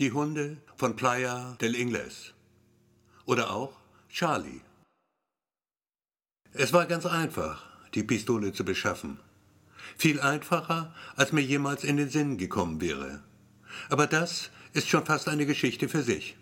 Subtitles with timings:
[0.00, 2.32] Die Hunde von Playa del Ingles.
[3.24, 3.72] Oder auch
[4.08, 4.60] Charlie.
[6.52, 9.18] Es war ganz einfach, die Pistole zu beschaffen.
[9.96, 13.24] Viel einfacher, als mir jemals in den Sinn gekommen wäre.
[13.88, 16.36] Aber das ist schon fast eine Geschichte für sich.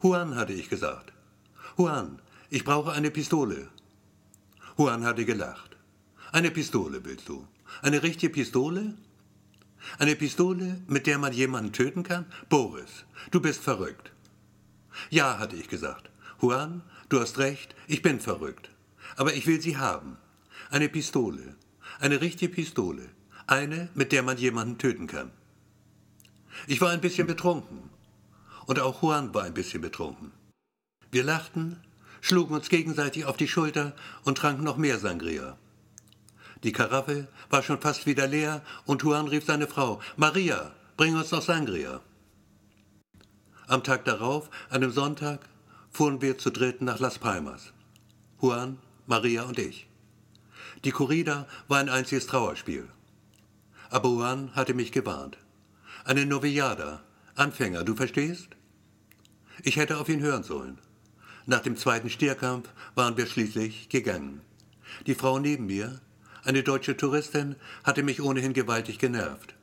[0.00, 1.12] Juan, hatte ich gesagt.
[1.76, 3.68] Juan, ich brauche eine Pistole.
[4.78, 5.76] Juan hatte gelacht.
[6.30, 7.48] Eine Pistole willst du?
[7.82, 8.94] Eine richtige Pistole?
[9.98, 12.26] Eine Pistole, mit der man jemanden töten kann?
[12.48, 14.12] Boris, du bist verrückt.
[15.10, 16.10] Ja, hatte ich gesagt.
[16.40, 18.70] Juan, du hast recht, ich bin verrückt.
[19.16, 20.16] Aber ich will sie haben.
[20.70, 21.56] Eine Pistole.
[22.00, 23.08] Eine richtige Pistole.
[23.46, 25.30] Eine, mit der man jemanden töten kann.
[26.66, 27.90] Ich war ein bisschen betrunken.
[28.66, 30.32] Und auch Juan war ein bisschen betrunken.
[31.10, 31.80] Wir lachten,
[32.20, 35.58] schlugen uns gegenseitig auf die Schulter und tranken noch mehr Sangria.
[36.64, 41.30] Die Karaffe war schon fast wieder leer und Juan rief seine Frau, Maria, bring uns
[41.30, 42.00] noch Sangria.
[43.66, 45.40] Am Tag darauf, einem Sonntag,
[45.90, 47.72] fuhren wir zu dritt nach Las Palmas.
[48.40, 49.86] Juan, Maria und ich.
[50.84, 52.88] Die Corrida war ein einziges Trauerspiel.
[53.90, 55.36] Aber Juan hatte mich gewarnt.
[56.04, 57.02] Eine Novillada,
[57.34, 58.48] Anfänger, du verstehst?
[59.62, 60.78] Ich hätte auf ihn hören sollen.
[61.46, 64.40] Nach dem zweiten Stierkampf waren wir schließlich gegangen.
[65.06, 66.00] Die Frau neben mir,
[66.44, 69.54] eine deutsche Touristin, hatte mich ohnehin gewaltig genervt.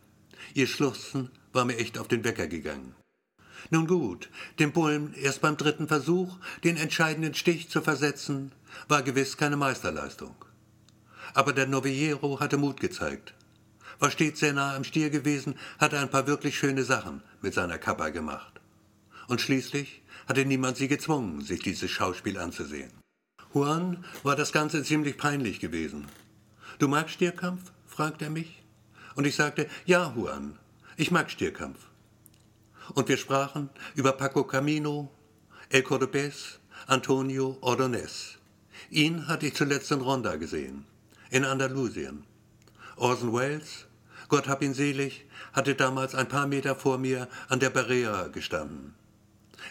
[0.53, 2.95] Ihr Schluchzen war mir echt auf den Wecker gegangen.
[3.69, 4.29] Nun gut,
[4.59, 8.51] dem Bullen erst beim dritten Versuch den entscheidenden Stich zu versetzen,
[8.87, 10.35] war gewiss keine Meisterleistung.
[11.33, 13.33] Aber der Novillero hatte Mut gezeigt.
[13.99, 17.77] War stets sehr nah am Stier gewesen, hatte ein paar wirklich schöne Sachen mit seiner
[17.77, 18.59] Kappa gemacht.
[19.27, 22.91] Und schließlich hatte niemand sie gezwungen, sich dieses Schauspiel anzusehen.
[23.53, 26.07] Juan war das Ganze ziemlich peinlich gewesen.
[26.81, 27.71] Du magst Stierkampf?
[27.85, 28.63] fragte er mich.
[29.13, 30.57] Und ich sagte, ja, Juan,
[30.97, 31.77] ich mag Stierkampf.
[32.95, 35.11] Und wir sprachen über Paco Camino,
[35.69, 38.39] El Cordobés, Antonio Ordonez.
[38.89, 40.87] Ihn hatte ich zuletzt in Ronda gesehen,
[41.29, 42.23] in Andalusien.
[42.95, 43.85] Orson Welles,
[44.27, 48.95] Gott hab ihn selig, hatte damals ein paar Meter vor mir an der Barriera gestanden.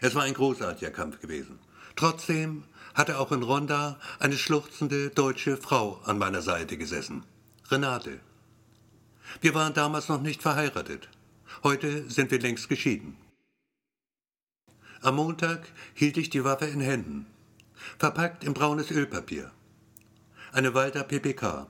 [0.00, 1.58] Es war ein großartiger Kampf gewesen.
[1.96, 2.62] Trotzdem
[3.00, 7.24] hatte auch in Ronda eine schluchzende deutsche Frau an meiner Seite gesessen.
[7.70, 8.20] Renate.
[9.40, 11.08] Wir waren damals noch nicht verheiratet.
[11.62, 13.16] Heute sind wir längst geschieden.
[15.00, 17.24] Am Montag hielt ich die Waffe in Händen,
[17.96, 19.50] verpackt in braunes Ölpapier.
[20.52, 21.68] Eine Walter PPK,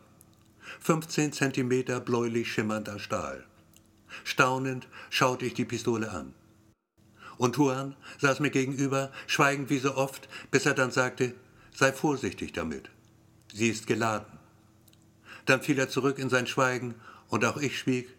[0.81, 3.47] 15 Zentimeter bläulich schimmernder Stahl.
[4.25, 6.35] Staunend schaute ich die Pistole an.
[7.41, 11.33] Und Juan saß mir gegenüber, schweigend wie so oft, bis er dann sagte,
[11.75, 12.91] sei vorsichtig damit.
[13.51, 14.39] Sie ist geladen.
[15.47, 16.97] Dann fiel er zurück in sein Schweigen
[17.29, 18.11] und auch ich schwieg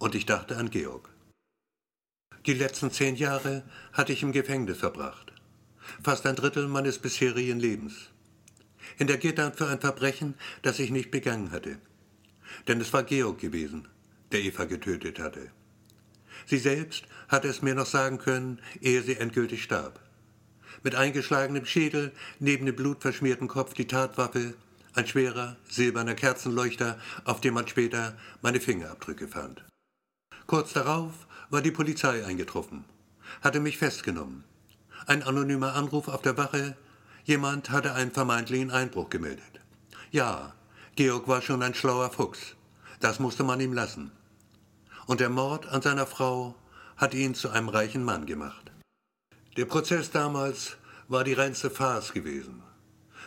[0.00, 1.08] und ich dachte an Georg.
[2.46, 5.32] Die letzten zehn Jahre hatte ich im Gefängnis verbracht.
[6.02, 8.10] Fast ein Drittel meines bisherigen Lebens.
[8.98, 11.78] In der Gittern für ein Verbrechen, das ich nicht begangen hatte.
[12.66, 13.86] Denn es war Georg gewesen,
[14.32, 15.52] der Eva getötet hatte.
[16.46, 20.00] Sie selbst hatte es mir noch sagen können, ehe sie endgültig starb.
[20.82, 24.54] Mit eingeschlagenem Schädel, neben dem blutverschmierten Kopf die Tatwaffe,
[24.94, 29.64] ein schwerer, silberner Kerzenleuchter, auf dem man später meine Fingerabdrücke fand.
[30.46, 31.12] Kurz darauf
[31.50, 32.84] war die Polizei eingetroffen,
[33.40, 34.44] hatte mich festgenommen.
[35.06, 36.76] Ein anonymer Anruf auf der Wache,
[37.24, 39.60] jemand hatte einen vermeintlichen Einbruch gemeldet.
[40.10, 40.54] Ja,
[40.96, 42.54] Georg war schon ein schlauer Fuchs,
[43.00, 44.12] das musste man ihm lassen
[45.06, 46.54] und der Mord an seiner Frau
[46.96, 48.70] hat ihn zu einem reichen Mann gemacht.
[49.56, 50.76] Der Prozess damals
[51.08, 52.62] war die reinste Farce gewesen.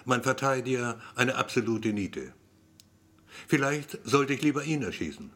[0.05, 2.33] Mein Verteidiger eine absolute Niete.
[3.47, 5.31] Vielleicht sollte ich lieber ihn erschießen.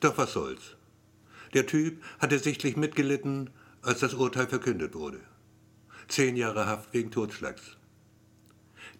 [0.00, 0.76] Doch was soll's.
[1.54, 3.50] Der Typ hatte sichtlich mitgelitten,
[3.82, 5.20] als das Urteil verkündet wurde.
[6.08, 7.76] Zehn Jahre Haft wegen Totschlags.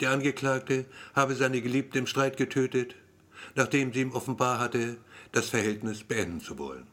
[0.00, 2.94] Der Angeklagte habe seine Geliebte im Streit getötet,
[3.54, 4.98] nachdem sie ihm offenbar hatte,
[5.32, 6.86] das Verhältnis beenden zu wollen.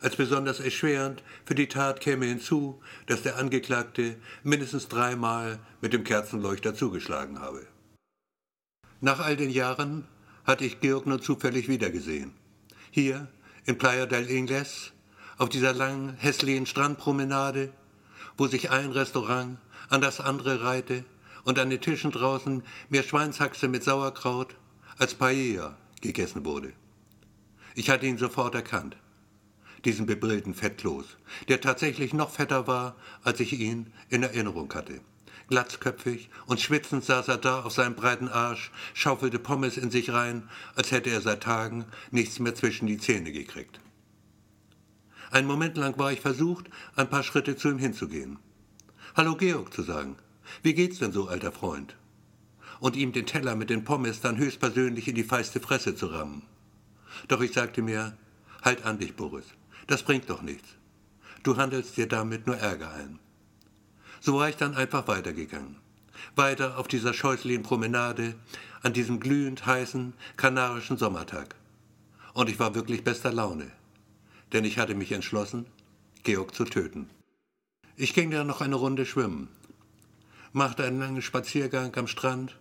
[0.00, 6.04] Als besonders erschwerend für die Tat käme hinzu, dass der Angeklagte mindestens dreimal mit dem
[6.04, 7.66] Kerzenleuchter zugeschlagen habe.
[9.00, 10.06] Nach all den Jahren
[10.44, 12.32] hatte ich Georg nur zufällig wiedergesehen.
[12.90, 13.28] Hier,
[13.64, 14.92] in Playa del Ingles,
[15.38, 17.72] auf dieser langen, hässlichen Strandpromenade,
[18.36, 19.58] wo sich ein Restaurant
[19.88, 21.04] an das andere reihte
[21.44, 24.56] und an den Tischen draußen mehr Schweinshaxe mit Sauerkraut
[24.98, 26.72] als Paella gegessen wurde.
[27.78, 28.96] Ich hatte ihn sofort erkannt.
[29.84, 31.18] Diesen bebrillten Fettlos,
[31.48, 35.02] der tatsächlich noch fetter war, als ich ihn in Erinnerung hatte.
[35.48, 40.48] Glatzköpfig und schwitzend saß er da auf seinem breiten Arsch, schaufelte Pommes in sich rein,
[40.74, 43.78] als hätte er seit Tagen nichts mehr zwischen die Zähne gekriegt.
[45.30, 48.38] Einen Moment lang war ich versucht, ein paar Schritte zu ihm hinzugehen.
[49.14, 50.16] Hallo Georg zu sagen.
[50.62, 51.94] Wie geht's denn so, alter Freund?
[52.80, 56.42] Und ihm den Teller mit den Pommes dann höchstpersönlich in die feiste Fresse zu rammen.
[57.28, 58.16] Doch ich sagte mir,
[58.62, 59.44] halt an dich, Boris.
[59.86, 60.68] Das bringt doch nichts.
[61.42, 63.18] Du handelst dir damit nur Ärger ein.
[64.20, 65.76] So war ich dann einfach weitergegangen.
[66.34, 68.34] Weiter auf dieser scheußlichen Promenade
[68.82, 71.54] an diesem glühend heißen kanarischen Sommertag.
[72.34, 73.70] Und ich war wirklich bester Laune,
[74.52, 75.66] denn ich hatte mich entschlossen,
[76.22, 77.08] Georg zu töten.
[77.96, 79.48] Ich ging dann noch eine Runde schwimmen,
[80.52, 82.56] machte einen langen Spaziergang am Strand,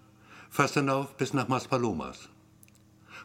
[0.49, 2.29] fast hinauf bis nach Maspalomas.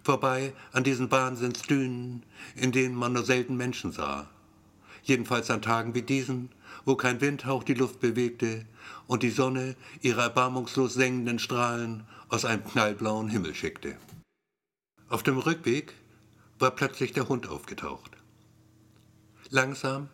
[0.02, 2.22] Vorbei an diesen Wahnsinnsdünen,
[2.56, 4.28] in denen man nur selten Menschen sah.
[5.02, 6.50] Jedenfalls an Tagen wie diesen,
[6.84, 8.66] wo kein Windhauch die Luft bewegte
[9.06, 13.96] und die Sonne ihre erbarmungslos sengenden Strahlen aus einem knallblauen Himmel schickte.
[15.08, 15.94] Auf dem Rückweg
[16.58, 18.12] war plötzlich der Hund aufgetaucht.
[19.48, 20.08] Langsam,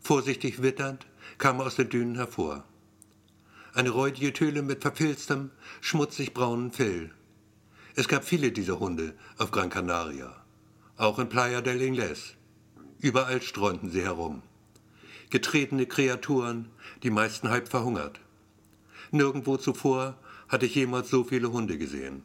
[0.00, 1.06] vorsichtig witternd,
[1.38, 2.64] kam er aus den Dünen hervor.
[3.72, 5.50] Eine räudige Töle mit verfilztem,
[5.80, 7.12] schmutzig braunen Fell.
[7.94, 10.34] Es gab viele dieser Hunde auf Gran Canaria,
[10.96, 12.34] auch in Playa del Ingles.
[13.00, 14.42] Überall streunten sie herum
[15.30, 16.68] getretene Kreaturen,
[17.02, 18.20] die meisten halb verhungert.
[19.12, 22.24] Nirgendwo zuvor hatte ich jemals so viele Hunde gesehen.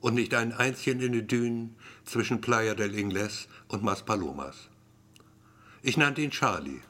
[0.00, 4.68] Und nicht einen einzigen in den Dünen zwischen Playa del Ingles und Maspalomas.
[5.82, 6.82] Ich nannte ihn Charlie,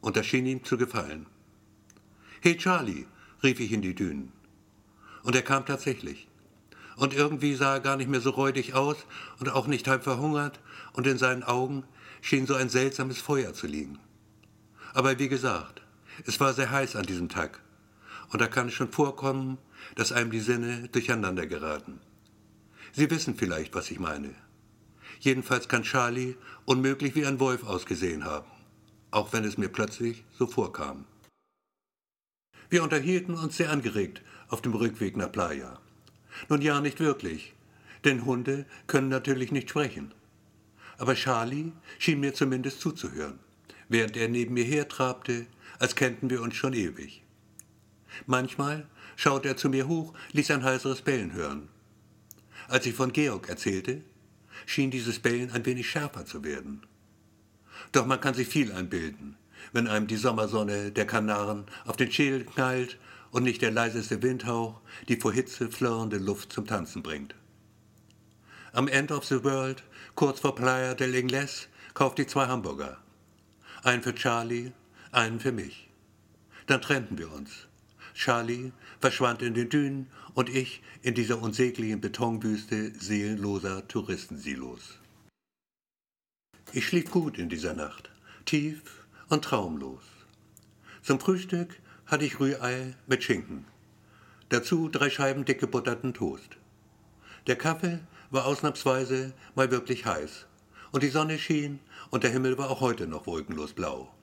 [0.00, 1.26] und das schien ihm zu gefallen.
[2.40, 3.06] Hey Charlie,
[3.42, 4.32] rief ich in die Dünen.
[5.24, 6.28] Und er kam tatsächlich.
[6.96, 8.96] Und irgendwie sah er gar nicht mehr so räudig aus
[9.38, 10.60] und auch nicht halb verhungert,
[10.94, 11.84] und in seinen Augen
[12.22, 13.98] schien so ein seltsames Feuer zu liegen.
[14.94, 15.82] Aber wie gesagt,
[16.24, 17.60] es war sehr heiß an diesem Tag.
[18.32, 19.58] Und da kann es schon vorkommen,
[19.94, 22.00] dass einem die Sinne durcheinander geraten.
[22.92, 24.34] Sie wissen vielleicht, was ich meine.
[25.20, 28.50] Jedenfalls kann Charlie unmöglich wie ein Wolf ausgesehen haben,
[29.10, 31.04] auch wenn es mir plötzlich so vorkam.
[32.68, 35.78] Wir unterhielten uns sehr angeregt auf dem Rückweg nach Playa.
[36.48, 37.54] Nun ja, nicht wirklich,
[38.04, 40.12] denn Hunde können natürlich nicht sprechen.
[40.98, 43.38] Aber Charlie schien mir zumindest zuzuhören
[43.88, 45.46] während er neben mir hertrabte,
[45.78, 47.22] als kennten wir uns schon ewig.
[48.26, 48.86] Manchmal
[49.16, 51.68] schaute er zu mir hoch, ließ ein heiseres Bellen hören.
[52.68, 54.02] Als ich von Georg erzählte,
[54.64, 56.86] schien dieses Bellen ein wenig schärfer zu werden.
[57.92, 59.36] Doch man kann sich viel einbilden,
[59.72, 62.98] wenn einem die Sommersonne der Kanaren auf den Schädel knallt
[63.36, 67.34] und nicht der leiseste Windhauch die vor Hitze flirrende Luft zum Tanzen bringt.
[68.72, 69.82] Am End of the World,
[70.14, 72.96] kurz vor Playa del Ingles, kaufte ich zwei Hamburger.
[73.82, 74.72] Einen für Charlie,
[75.12, 75.90] einen für mich.
[76.66, 77.68] Dann trennten wir uns.
[78.14, 78.72] Charlie
[79.02, 84.98] verschwand in den Dünen und ich in dieser unsäglichen Betonwüste seelenloser Touristensilos.
[86.72, 88.10] Ich schlief gut in dieser Nacht,
[88.46, 90.04] tief und traumlos.
[91.02, 93.64] Zum Frühstück hatte ich Rührei mit Schinken.
[94.48, 96.56] Dazu drei Scheiben dick gebutterten Toast.
[97.48, 97.98] Der Kaffee
[98.30, 100.46] war ausnahmsweise mal wirklich heiß
[100.92, 101.80] und die Sonne schien
[102.10, 104.14] und der Himmel war auch heute noch wolkenlos blau.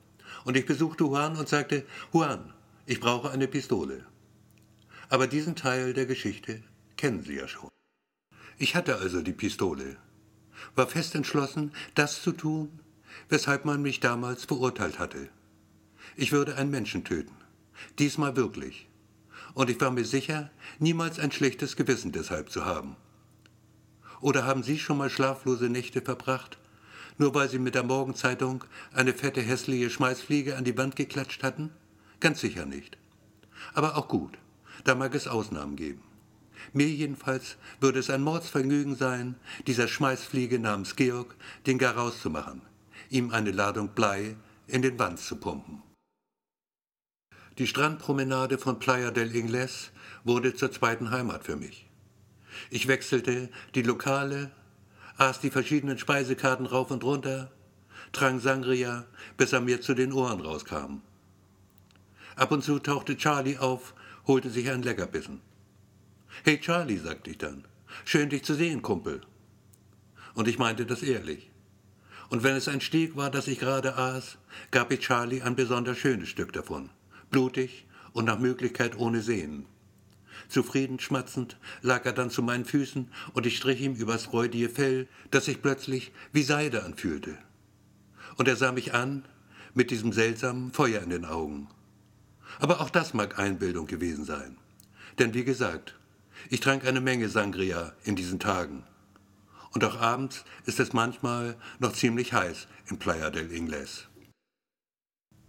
[0.46, 2.54] Und ich besuchte Juan und sagte, Juan,
[2.86, 4.06] ich brauche eine Pistole.
[5.10, 6.62] Aber diesen Teil der Geschichte
[6.96, 7.70] kennen Sie ja schon.
[8.56, 9.98] Ich hatte also die Pistole,
[10.74, 12.80] war fest entschlossen, das zu tun,
[13.28, 15.28] weshalb man mich damals verurteilt hatte.
[16.16, 17.34] Ich würde einen Menschen töten,
[17.98, 18.88] diesmal wirklich.
[19.54, 22.96] Und ich war mir sicher, niemals ein schlechtes Gewissen deshalb zu haben.
[24.20, 26.58] Oder haben Sie schon mal schlaflose Nächte verbracht,
[27.18, 31.70] nur weil Sie mit der Morgenzeitung eine fette hässliche Schmeißfliege an die Wand geklatscht hatten?
[32.20, 32.96] Ganz sicher nicht.
[33.74, 34.38] Aber auch gut,
[34.84, 36.02] da mag es Ausnahmen geben.
[36.72, 42.62] Mir jedenfalls würde es ein Mordsvergnügen sein, dieser Schmeißfliege namens Georg den Garaus zu machen,
[43.10, 45.82] ihm eine Ladung Blei in den Wanz zu pumpen.
[47.58, 49.92] Die Strandpromenade von Playa del Ingles
[50.24, 51.86] wurde zur zweiten Heimat für mich.
[52.68, 54.50] Ich wechselte die Lokale,
[55.18, 57.52] aß die verschiedenen Speisekarten rauf und runter,
[58.10, 59.04] trank Sangria,
[59.36, 61.02] bis er mir zu den Ohren rauskam.
[62.34, 63.94] Ab und zu tauchte Charlie auf,
[64.26, 65.40] holte sich einen Leckerbissen.
[66.42, 67.68] Hey Charlie, sagte ich dann,
[68.04, 69.20] schön dich zu sehen, Kumpel.
[70.34, 71.52] Und ich meinte das ehrlich.
[72.30, 74.38] Und wenn es ein Steg war, das ich gerade aß,
[74.72, 76.90] gab ich Charlie ein besonders schönes Stück davon,
[77.34, 79.66] blutig und nach Möglichkeit ohne Sehnen.
[80.48, 85.08] Zufrieden schmatzend lag er dann zu meinen Füßen und ich strich ihm übers räudige Fell,
[85.32, 87.36] das sich plötzlich wie Seide anfühlte.
[88.36, 89.24] Und er sah mich an
[89.74, 91.66] mit diesem seltsamen Feuer in den Augen.
[92.60, 94.56] Aber auch das mag Einbildung gewesen sein.
[95.18, 95.98] Denn wie gesagt,
[96.50, 98.84] ich trank eine Menge Sangria in diesen Tagen.
[99.72, 104.06] Und auch abends ist es manchmal noch ziemlich heiß in Playa del Ingles.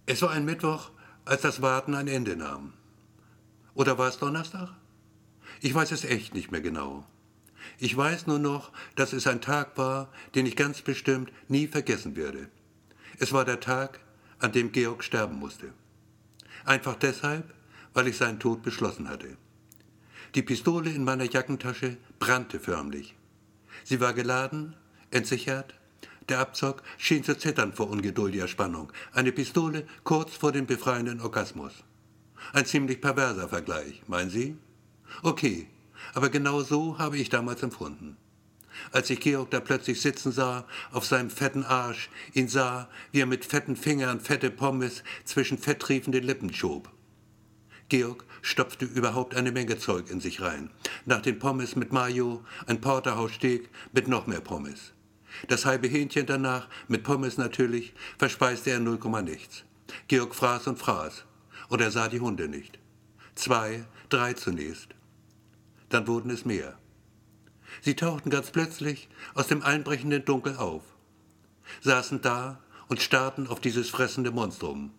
[0.08, 0.89] Es war ein Mittwoch,
[1.25, 2.74] als das Warten ein Ende nahm.
[3.74, 4.70] Oder war es Donnerstag?
[5.62, 7.05] Ich weiß es echt nicht mehr genau.
[7.79, 12.15] Ich weiß nur noch, dass es ein Tag war, den ich ganz bestimmt nie vergessen
[12.15, 12.50] werde.
[13.20, 14.00] Es war der Tag,
[14.39, 15.74] an dem Georg sterben musste.
[16.65, 17.53] Einfach deshalb,
[17.94, 19.38] weil ich seinen Tod beschlossen hatte.
[20.36, 23.15] Die Pistole in meiner Jackentasche brannte förmlich.
[23.84, 24.75] Sie war geladen,
[25.12, 25.75] entsichert.
[26.29, 28.91] Der Abzock schien zu zittern vor ungeduldiger Spannung.
[29.13, 31.84] Eine Pistole kurz vor dem befreienden Orgasmus.
[32.53, 34.58] Ein ziemlich perverser Vergleich, meinen Sie?
[35.22, 35.67] Okay,
[36.13, 38.17] aber genau so habe ich damals empfunden.
[38.91, 43.25] Als ich Georg da plötzlich sitzen sah, auf seinem fetten Arsch, ihn sah, wie er
[43.25, 46.91] mit fetten Fingern fette Pommes zwischen fetttriefende Lippen schob.
[47.88, 50.72] Georg stopfte überhaupt eine Menge Zeug in sich rein.
[51.05, 54.94] Nach den Pommes mit Mayo ein Porterhaussteak mit noch mehr Pommes.
[55.48, 59.63] Das halbe Hähnchen danach, mit Pommes natürlich, verspeiste er 0, nichts.
[60.08, 61.25] Georg fraß und fraß.
[61.70, 62.80] Und er sah die Hunde nicht.
[63.36, 64.89] Zwei, drei zunächst.
[65.89, 66.77] Dann wurden es mehr.
[67.82, 70.84] Sie tauchten ganz plötzlich aus dem einbrechenden Dunkel auf,
[71.82, 74.92] saßen da und starrten auf dieses fressende Monstrum.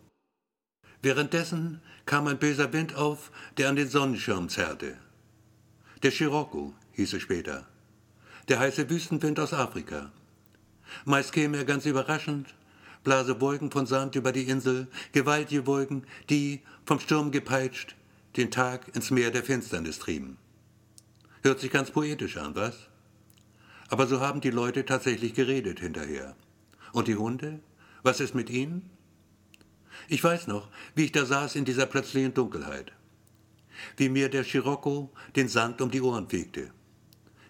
[1.02, 4.98] Währenddessen kam ein böser Wind auf, der an den Sonnenschirm zerrte.
[6.02, 7.66] Der Scirocco, hieß es später.
[8.48, 10.12] Der heiße Wüstenwind aus Afrika.
[11.04, 12.54] Meist käme er ganz überraschend,
[13.04, 17.94] blase Wolken von Sand über die Insel, gewaltige Wolken, die, vom Sturm gepeitscht,
[18.36, 20.38] den Tag ins Meer der Finsternis trieben.
[21.42, 22.88] Hört sich ganz poetisch an, was?
[23.88, 26.34] Aber so haben die Leute tatsächlich geredet hinterher.
[26.92, 27.60] Und die Hunde?
[28.02, 28.90] Was ist mit ihnen?
[30.08, 32.92] Ich weiß noch, wie ich da saß in dieser plötzlichen Dunkelheit.
[33.96, 36.70] Wie mir der Scirocco den Sand um die Ohren fegte.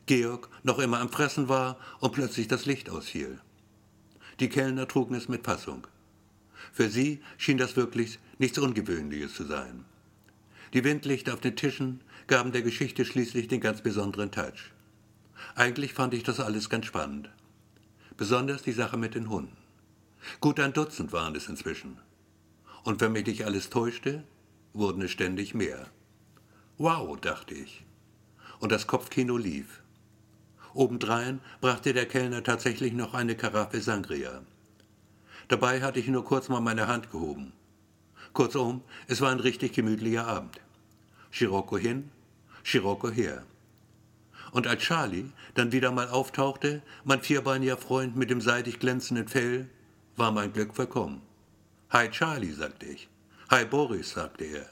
[0.06, 3.40] Georg noch immer am Fressen war und plötzlich das Licht ausfiel.
[4.38, 5.86] Die Kellner trugen es mit Fassung.
[6.72, 9.84] Für sie schien das wirklich nichts Ungewöhnliches zu sein.
[10.75, 14.72] Die Windlichter auf den Tischen gaben der Geschichte schließlich den ganz besonderen Touch.
[15.54, 17.30] Eigentlich fand ich das alles ganz spannend.
[18.16, 19.56] Besonders die Sache mit den Hunden.
[20.40, 21.98] Gut ein Dutzend waren es inzwischen.
[22.84, 24.25] Und wenn mich nicht alles täuschte,
[24.72, 25.88] wurden es ständig mehr.
[26.78, 27.84] Wow, dachte ich.
[28.60, 29.82] Und das Kopfkino lief.
[30.76, 34.42] Obendrein brachte der Kellner tatsächlich noch eine Karaffe Sangria.
[35.49, 37.52] Dabei hatte ich nur kurz mal meine Hand gehoben.
[38.33, 40.61] Kurzum, es war ein richtig gemütlicher Abend.
[41.33, 42.11] Scirocco hin,
[42.64, 43.45] Scirocco her.
[44.52, 49.68] Und als Charlie dann wieder mal auftauchte, mein vierbeiniger Freund mit dem seidig glänzenden Fell,
[50.16, 51.23] war mein Glück vollkommen.
[51.90, 53.09] Hi Charlie, sagte ich.
[53.50, 54.66] Hi Boris, sagte er.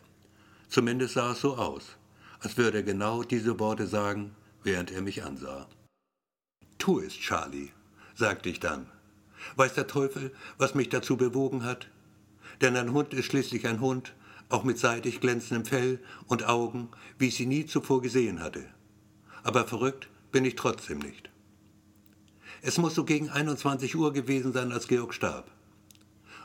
[0.68, 1.96] Zumindest sah es so aus,
[2.40, 4.34] als würde er genau diese Worte sagen,
[4.64, 5.68] während er mich ansah.
[6.78, 7.70] Tu es, Charlie,
[8.14, 8.86] sagte ich dann.
[9.56, 11.88] Weiß der Teufel, was mich dazu bewogen hat?
[12.60, 14.14] Denn ein Hund ist schließlich ein Hund
[14.48, 16.88] auch mit seidig glänzendem Fell und Augen,
[17.18, 18.64] wie ich sie nie zuvor gesehen hatte.
[19.42, 21.30] Aber verrückt bin ich trotzdem nicht.
[22.62, 25.50] Es muss so gegen 21 Uhr gewesen sein, als Georg starb.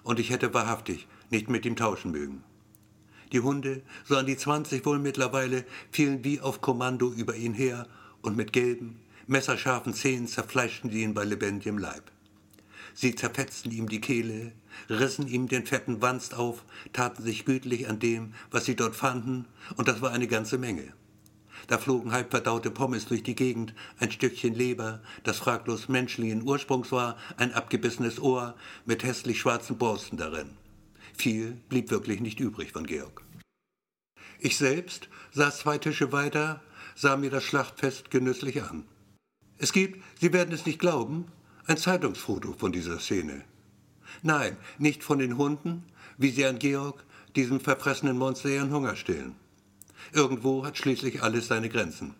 [0.03, 2.43] Und ich hätte wahrhaftig nicht mit ihm tauschen mögen.
[3.31, 7.87] Die Hunde, so an die 20 wohl mittlerweile, fielen wie auf Kommando über ihn her
[8.21, 12.11] und mit gelben, messerscharfen Zähnen zerfleischten sie ihn bei lebendigem Leib.
[12.93, 14.51] Sie zerfetzten ihm die Kehle,
[14.89, 19.45] rissen ihm den fetten Wanst auf, taten sich gütlich an dem, was sie dort fanden,
[19.77, 20.93] und das war eine ganze Menge.
[21.67, 26.91] Da flogen halb verdaute Pommes durch die Gegend, ein Stückchen Leber, das fraglos menschlichen Ursprungs
[26.91, 28.55] war, ein abgebissenes Ohr
[28.85, 30.49] mit hässlich schwarzen Borsten darin.
[31.15, 33.23] Viel blieb wirklich nicht übrig von Georg.
[34.39, 36.61] Ich selbst saß zwei Tische weiter,
[36.95, 38.85] sah mir das Schlachtfest genüsslich an.
[39.59, 41.25] Es gibt, Sie werden es nicht glauben,
[41.67, 43.43] ein Zeitungsfoto von dieser Szene.
[44.23, 45.83] Nein, nicht von den Hunden,
[46.17, 47.03] wie sie an Georg,
[47.35, 49.35] diesem verfressenen Monster, ihren Hunger stillen.
[50.13, 52.15] Irgendwo hat schließlich alles seine Grenzen.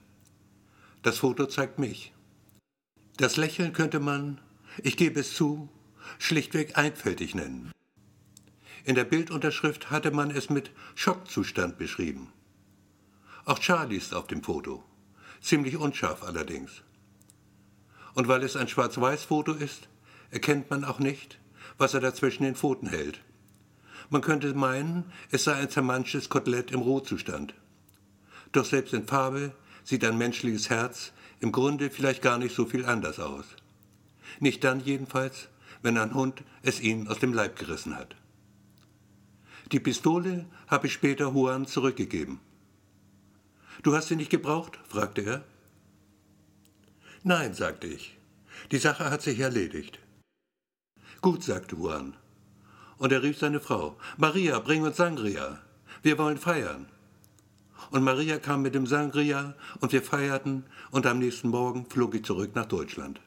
[1.01, 2.13] Das Foto zeigt mich.
[3.17, 4.39] Das Lächeln könnte man,
[4.83, 5.69] ich gebe es zu,
[6.19, 7.71] schlichtweg einfältig nennen.
[8.83, 12.31] In der Bildunterschrift hatte man es mit Schockzustand beschrieben.
[13.45, 14.83] Auch Charlie ist auf dem Foto,
[15.41, 16.83] ziemlich unscharf allerdings.
[18.19, 19.87] Und weil es ein Schwarz-Weiß-Foto ist,
[20.29, 21.39] erkennt man auch nicht,
[21.77, 23.21] was er da zwischen den Pfoten hält.
[24.09, 27.53] Man könnte meinen, es sei ein zermanschtes Kotelett im Rohzustand.
[28.51, 29.53] Doch selbst in Farbe
[29.85, 33.45] sieht ein menschliches Herz im Grunde vielleicht gar nicht so viel anders aus.
[34.41, 35.47] Nicht dann jedenfalls,
[35.81, 38.17] wenn ein Hund es ihnen aus dem Leib gerissen hat.
[39.71, 42.41] Die Pistole habe ich später Juan zurückgegeben.
[43.81, 44.77] Du hast sie nicht gebraucht?
[44.89, 45.43] fragte er.
[47.23, 48.17] Nein, sagte ich.
[48.71, 49.99] Die Sache hat sich erledigt.
[51.21, 52.15] Gut, sagte Juan.
[52.97, 55.59] Und er rief seine Frau, Maria, bring uns Sangria.
[56.01, 56.87] Wir wollen feiern.
[57.91, 62.23] Und Maria kam mit dem Sangria und wir feierten und am nächsten Morgen flog ich
[62.23, 63.19] zurück nach Deutschland.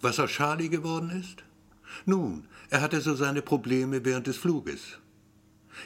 [0.00, 1.44] Was aus Charlie geworden ist?
[2.06, 4.98] Nun, er hatte so seine Probleme während des Fluges.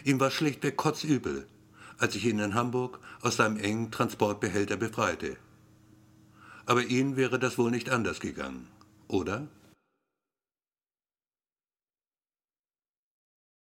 [0.04, 1.46] Ihm war schlichtweg kotzübel,
[1.98, 5.36] als ich ihn in Hamburg aus seinem engen Transportbehälter befreite.
[6.66, 8.66] Aber Ihnen wäre das wohl nicht anders gegangen,
[9.08, 9.46] oder?